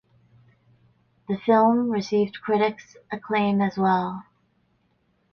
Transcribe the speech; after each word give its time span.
The 1.27 1.37
film 1.37 1.91
received 1.91 2.41
critics 2.41 2.97
acclaim 3.11 3.61
as 3.61 3.77
well. 3.77 4.25